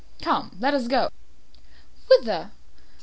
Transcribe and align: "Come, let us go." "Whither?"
"Come, 0.23 0.57
let 0.59 0.73
us 0.73 0.87
go." 0.87 1.11
"Whither?" 2.09 2.49